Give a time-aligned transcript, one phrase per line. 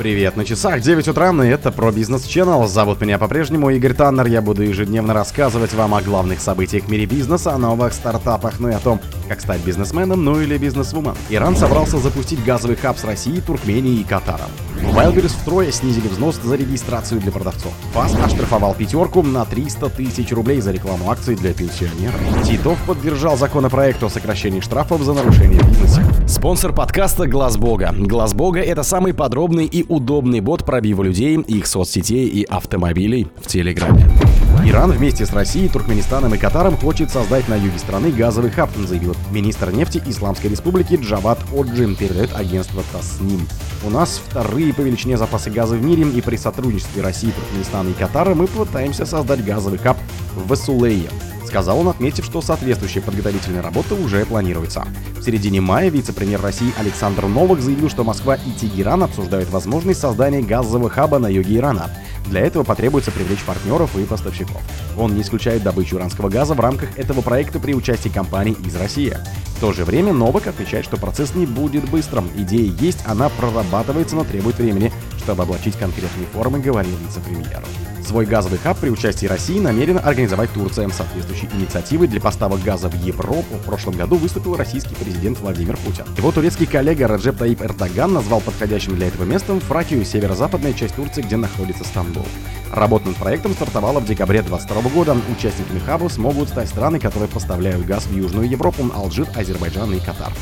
[0.00, 2.66] Привет, на часах 9 утра, и это про бизнес Channel.
[2.66, 4.28] Зовут меня по-прежнему Игорь Таннер.
[4.28, 8.70] Я буду ежедневно рассказывать вам о главных событиях в мире бизнеса, о новых стартапах, ну
[8.70, 11.16] и о том, как стать бизнесменом, ну или бизнесвумен.
[11.28, 14.48] Иран собрался запустить газовый хаб с Россией, Туркменией и Катаром.
[14.82, 17.72] Wildberries втрое снизили взнос за регистрацию для продавцов.
[17.92, 22.20] ФАС оштрафовал пятерку на 300 тысяч рублей за рекламу акций для пенсионеров.
[22.44, 26.02] Титов поддержал законопроект о сокращении штрафов за нарушение бизнеса.
[26.26, 27.94] Спонсор подкаста Глаз Бога.
[27.96, 33.46] Глаз Бога это самый подробный и удобный бот пробива людей, их соцсетей и автомобилей в
[33.46, 34.04] Телеграме.
[34.64, 39.16] Иран вместе с Россией, Туркменистаном и Катаром хочет создать на юге страны газовый хаб, заявил
[39.30, 43.48] министр нефти Исламской Республики Джават Оджин, передает агентство Тасним.
[43.82, 47.92] У нас вторые по величине запасы газа в мире, и при сотрудничестве России, Туркменистана и
[47.94, 49.96] Катара мы пытаемся создать газовый хаб
[50.36, 51.08] в Васулее
[51.50, 54.86] сказал он, отметив, что соответствующие подготовительные работы уже планируются.
[55.18, 60.42] В середине мая вице-премьер России Александр Новак заявил, что Москва и Тегеран обсуждают возможность создания
[60.42, 61.90] газового хаба на юге Ирана.
[62.26, 64.60] Для этого потребуется привлечь партнеров и поставщиков.
[64.96, 69.16] Он не исключает добычу иранского газа в рамках этого проекта при участии компаний из России.
[69.56, 72.30] В то же время Новак отмечает, что процесс не будет быстрым.
[72.34, 74.92] Идея есть, она прорабатывается, но требует времени,
[75.30, 77.62] чтобы облачить конкретные формы, говорил вице-премьер.
[78.04, 80.88] Свой газовый хаб при участии России намерена организовать Турция.
[80.88, 86.04] Соответствующей инициативой для поставок газа в Европу в прошлом году выступил российский президент Владимир Путин.
[86.16, 91.22] Его турецкий коллега Раджеп Таип Эрдоган назвал подходящим для этого местом Фракию, северо-западная часть Турции,
[91.22, 92.26] где находится Стамбул.
[92.72, 95.16] Работа над проектом стартовала в декабре 2022 года.
[95.30, 100.32] Участниками хаба смогут стать страны, которые поставляют газ в Южную Европу, Алжир, Азербайджан и Катар.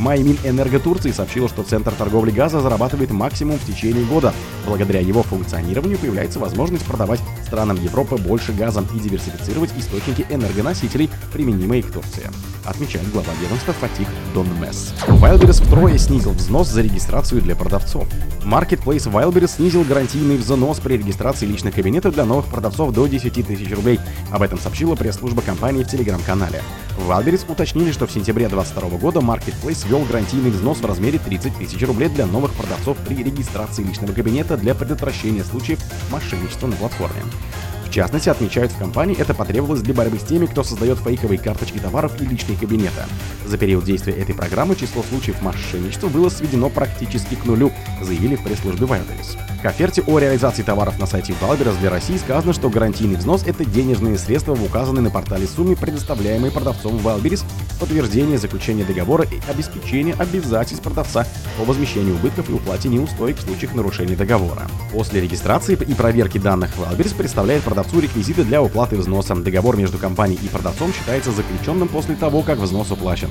[0.00, 4.32] В мае Минэнерго Турции сообщила, что Центр торговли газа зарабатывает максимум в течение года.
[4.66, 11.82] Благодаря его функционированию появляется возможность продавать странам Европы больше газа и диверсифицировать источники энергоносителей, применимые
[11.82, 12.30] к Турции
[12.64, 14.94] отмечает глава ведомства Фатих Донмес.
[15.06, 18.06] Wildberries втрое снизил взнос за регистрацию для продавцов.
[18.44, 23.70] Marketplace Wildberries снизил гарантийный взнос при регистрации личных кабинетов для новых продавцов до 10 тысяч
[23.74, 24.00] рублей.
[24.30, 26.62] Об этом сообщила пресс-служба компании в телеграм-канале.
[26.96, 31.56] В Wildberries уточнили, что в сентябре 2022 года Marketplace ввел гарантийный взнос в размере 30
[31.58, 35.80] тысяч рублей для новых продавцов при регистрации личного кабинета для предотвращения случаев
[36.12, 37.20] мошенничества на платформе.
[37.90, 41.78] В частности, отмечают в компании, это потребовалось для борьбы с теми, кто создает фейковые карточки
[41.78, 43.02] товаров и личные кабинеты.
[43.44, 48.44] За период действия этой программы число случаев мошенничества было сведено практически к нулю, заявили в
[48.44, 49.36] пресс-службе Wildberries.
[49.60, 53.64] К оферте о реализации товаров на сайте Wildberries для России сказано, что гарантийный взнос– это
[53.64, 57.44] денежные средства в указанной на портале сумме, предоставляемые продавцом Wildberries,
[57.80, 61.26] подтверждение заключения договора и обеспечение обязательств продавца
[61.58, 64.62] по возмещению убытков и уплате неустоек в случаях нарушения договора.
[64.92, 69.34] После регистрации и проверки данных Wildberries представляет продавцу продавцу реквизиты для уплаты взноса.
[69.34, 73.30] Договор между компанией и продавцом считается заключенным после того, как взнос уплачен.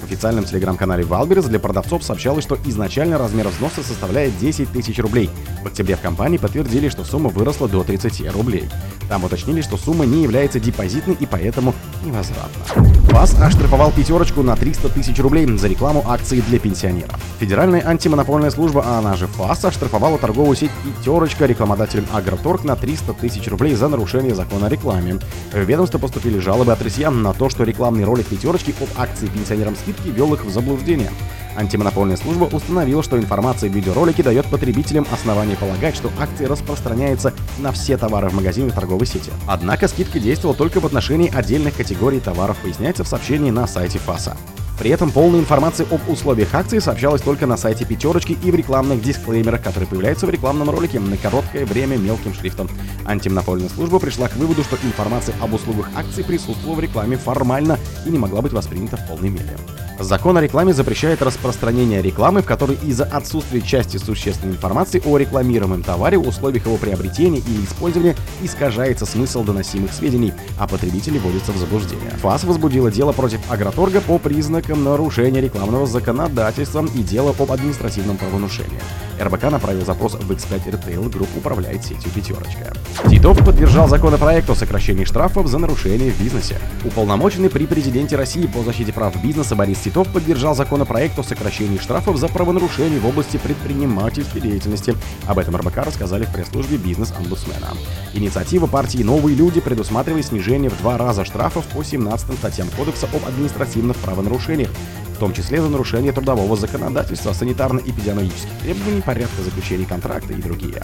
[0.00, 5.28] В официальном телеграм-канале Wildberries для продавцов сообщалось, что изначально размер взноса составляет 10 тысяч рублей.
[5.62, 8.70] В октябре в компании подтвердили, что сумма выросла до 30 рублей.
[9.10, 12.64] Там уточнили, что сумма не является депозитной и поэтому невозвратна.
[13.10, 17.20] ФАС оштрафовал пятерочку на 300 тысяч рублей за рекламу акций для пенсионеров.
[17.40, 23.14] Федеральная антимонопольная служба, а она же ФАС, оштрафовала торговую сеть «Пятерочка» рекламодателем «Агроторг» на 300
[23.14, 25.18] тысяч рублей за нарушение закона о рекламе.
[25.50, 29.74] В ведомство поступили жалобы от россиян на то, что рекламный ролик «Пятерочки» об акции пенсионерам
[29.74, 31.10] скидки вел их в заблуждение.
[31.56, 37.72] Антимонопольная служба установила, что информация в видеоролике дает потребителям основание полагать, что акция распространяется на
[37.72, 39.32] все товары в магазинах торговой сети.
[39.46, 44.36] Однако скидка действовала только в отношении отдельных категорий товаров, поясняется в сообщении на сайте ФАСа.
[44.80, 49.02] При этом полная информация об условиях акции сообщалась только на сайте пятерочки и в рекламных
[49.02, 52.70] дисклеймерах, которые появляются в рекламном ролике на короткое время мелким шрифтом.
[53.04, 58.10] Антимонопольная служба пришла к выводу, что информация об услугах акции присутствовала в рекламе формально и
[58.10, 59.54] не могла быть воспринята в полной мере.
[60.00, 65.82] Закон о рекламе запрещает распространение рекламы, в которой из-за отсутствия части существенной информации о рекламируемом
[65.82, 72.10] товаре, условиях его приобретения или использования искажается смысл доносимых сведений, а потребители вводятся в заблуждение.
[72.22, 78.80] ФАС возбудила дело против Агроторга по признакам нарушения рекламного законодательства и дело об административном правонарушении.
[79.20, 82.72] РБК направил запрос в X5 Retail Group управляет сетью «Пятерочка».
[83.08, 86.56] Титов поддержал законопроект о сокращении штрафов за нарушения в бизнесе.
[86.84, 92.16] Уполномоченный при президенте России по защите прав бизнеса Борис Титов поддержал законопроект о сокращении штрафов
[92.16, 94.94] за правонарушения в области предпринимательской деятельности.
[95.26, 97.76] Об этом РБК рассказали в пресс-службе бизнес-омбудсмена.
[98.14, 103.26] Инициатива партии «Новые люди» предусматривает снижение в два раза штрафов по 17 статьям Кодекса об
[103.26, 104.70] административных правонарушениях,
[105.20, 110.82] том числе за нарушение трудового законодательства, санитарно-эпидемиологических требований, порядка заключения контракта и другие.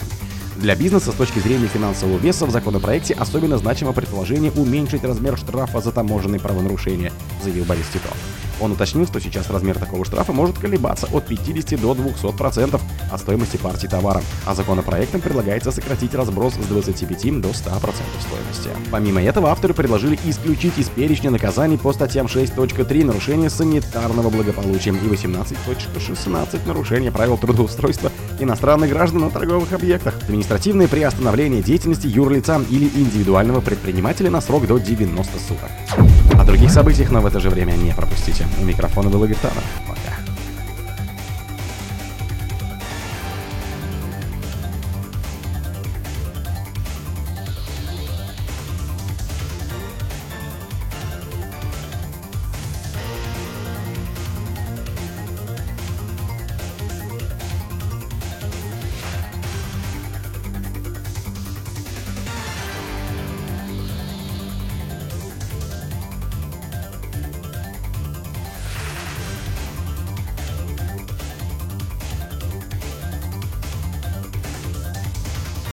[0.57, 5.81] Для бизнеса с точки зрения финансового веса в законопроекте особенно значимо предположение уменьшить размер штрафа
[5.81, 7.11] за таможенные правонарушения,
[7.43, 8.15] заявил Борис Титов.
[8.59, 12.79] Он уточнил, что сейчас размер такого штрафа может колебаться от 50 до 200%
[13.11, 18.69] от стоимости партии товара, а законопроектом предлагается сократить разброс с 25 до 100% стоимости.
[18.91, 25.07] Помимо этого, авторы предложили исключить из перечня наказаний по статьям 6.3 нарушение санитарного благополучия и
[25.07, 33.61] 18.16 нарушение правил трудоустройства иностранных граждан на торговых объектах, административное приостановление деятельности юрлица или индивидуального
[33.61, 35.69] предпринимателя на срок до 90 суток.
[36.39, 38.46] О других событиях, но в это же время не пропустите.
[38.59, 39.63] У микрофона был Игорь Таннер.
[39.87, 40.16] Пока.